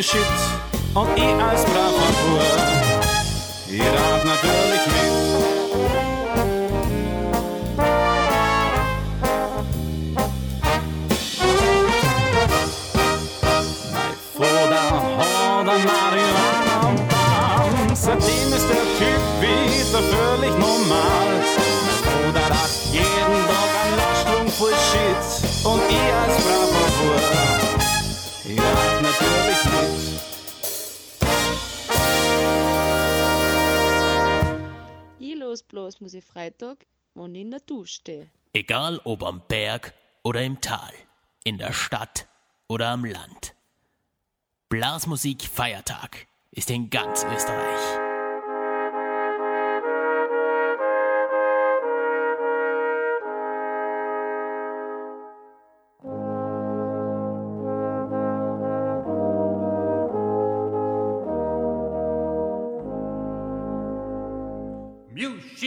[0.07, 0.21] Shit
[0.93, 3.05] und ich als braver Bub,
[3.71, 5.54] ich rauch natürlich mit.
[35.85, 38.31] Los muss ich Freitag, wenn ich in der Dusche stehe.
[38.53, 40.93] Egal ob am Berg oder im Tal,
[41.45, 42.27] in der Stadt
[42.69, 43.55] oder am Land.
[44.71, 48.14] Blasmusik Feiertag ist in ganz Österreich.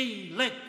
[0.07, 0.66] Let.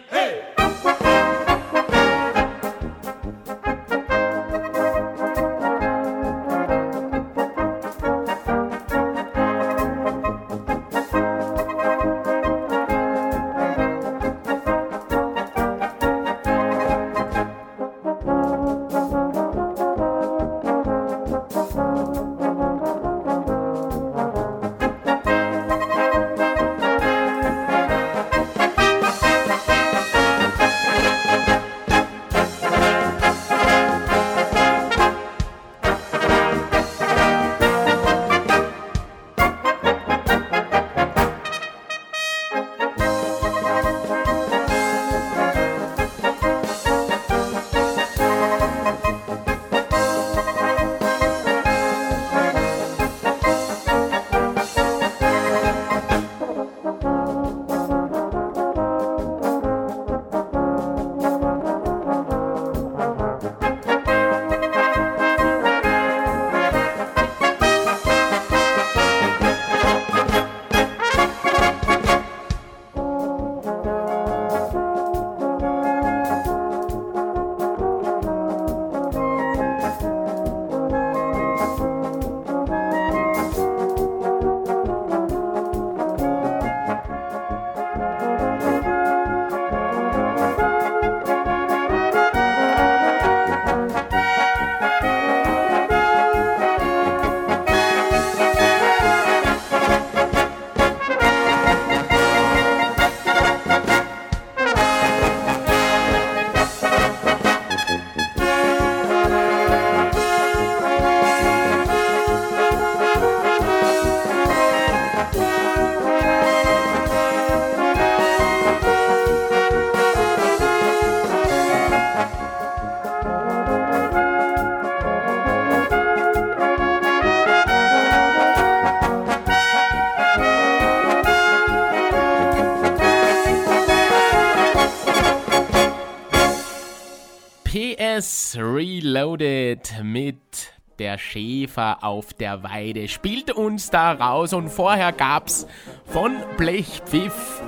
[139.69, 145.67] Reloaded mit der Schäfer auf der Weide spielt uns da raus und vorher gab's
[146.07, 147.61] von Blechpfiff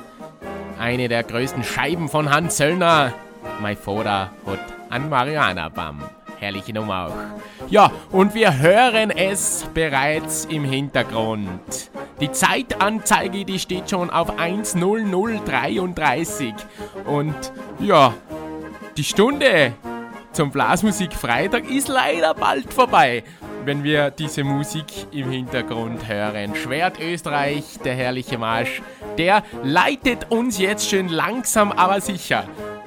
[0.78, 3.12] eine der größten Scheiben von Hans Söllner.
[3.60, 6.02] Mein Vater hat an Mariana Bam.
[6.38, 7.12] Herrliche Nummer auch.
[7.68, 11.90] Ja, und wir hören es bereits im Hintergrund.
[12.20, 16.54] Die Zeitanzeige, die steht schon auf 1.0033.
[17.04, 18.14] Und ja,
[18.96, 19.74] die Stunde
[20.32, 23.24] zum Blasmusik Freitag ist leider bald vorbei,
[23.64, 26.54] wenn wir diese Musik im Hintergrund hören.
[26.54, 28.82] Schwert Österreich, der herrliche Marsch,
[29.18, 32.44] der leitet uns jetzt schön langsam, aber sicher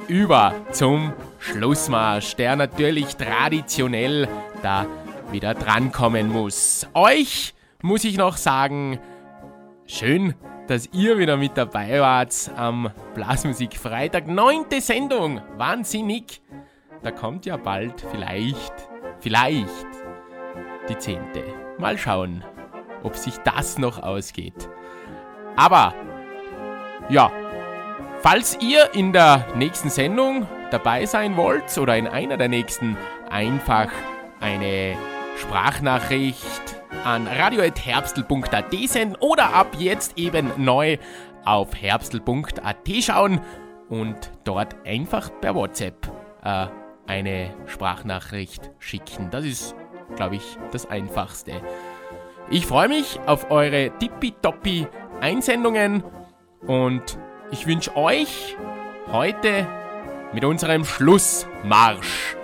[0.08, 4.28] über zum Schlussmarsch, der natürlich traditionell
[4.62, 4.86] da
[5.32, 6.88] wieder drankommen muss.
[6.94, 9.00] Euch muss ich noch sagen,
[9.86, 10.34] schön,
[10.68, 14.28] dass ihr wieder mit dabei wart am Blasmusik Freitag.
[14.28, 16.42] Neunte Sendung, wahnsinnig.
[17.04, 18.74] Da kommt ja bald vielleicht,
[19.20, 19.70] vielleicht
[20.88, 21.44] die zehnte.
[21.78, 22.46] Mal schauen,
[23.04, 24.70] ob sich das noch ausgeht.
[25.58, 25.94] Aber,
[27.10, 27.30] ja,
[28.22, 32.98] falls ihr in der nächsten Sendung dabei sein wollt oder in einer der nächsten,
[33.30, 33.92] einfach
[34.40, 34.96] eine
[35.38, 40.98] Sprachnachricht an radio.herbstl.at senden oder ab jetzt eben neu
[41.44, 43.42] auf herbstl.at schauen
[43.90, 46.08] und dort einfach per WhatsApp
[46.44, 46.68] äh,
[47.08, 49.30] eine Sprachnachricht schicken.
[49.32, 49.76] Das ist,
[50.16, 51.62] glaube ich, das Einfachste.
[52.50, 54.88] Ich freue mich auf eure tippitoppi
[55.22, 56.04] Einsendungen
[56.68, 57.18] und
[57.52, 58.58] ich wünsche euch
[59.12, 59.68] heute
[60.34, 62.36] mit unserem Schlussmarsch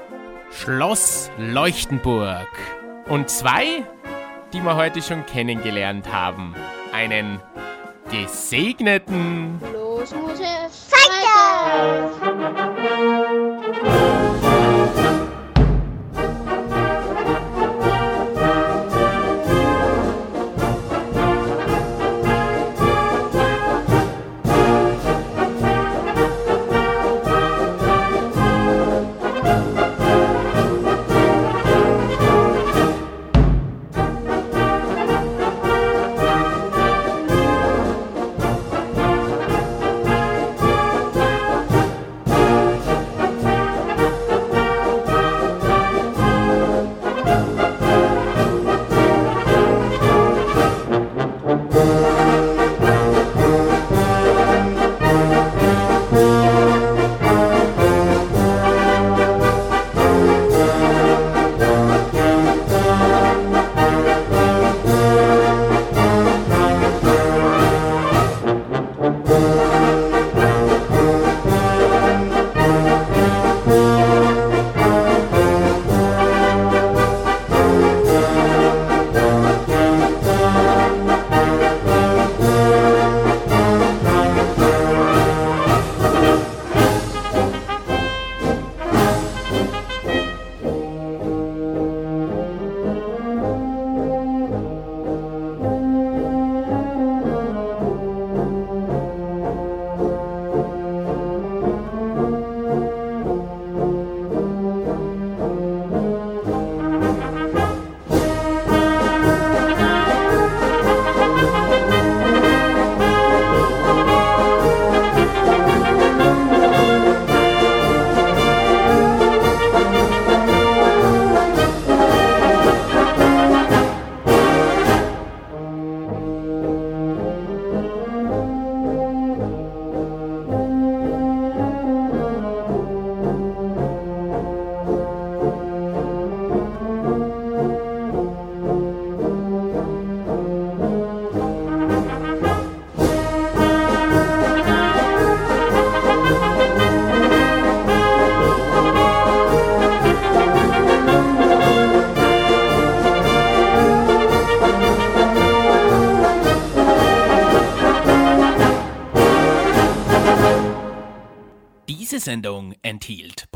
[0.52, 2.48] Schloss Leuchtenburg
[3.08, 3.84] und zwei,
[4.54, 6.56] die wir heute schon kennengelernt haben.
[6.92, 7.40] Einen
[8.12, 10.50] gesegneten Blasmusik
[12.22, 12.69] Diese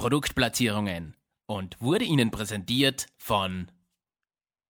[0.03, 3.71] Produktplatzierungen und wurde Ihnen präsentiert von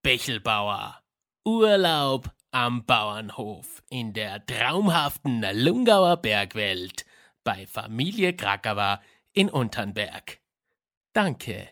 [0.03, 1.01] Bechelbauer.
[1.43, 7.07] Urlaub am Bauernhof in der traumhaften Lungauer Bergwelt
[7.43, 9.01] bei Familie Krakauer
[9.33, 10.39] in Unternberg.
[11.13, 11.67] Danke.